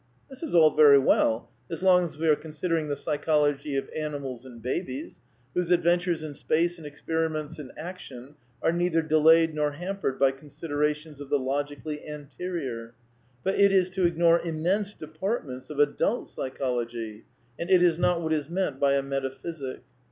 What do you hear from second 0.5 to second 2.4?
all very well as long as we are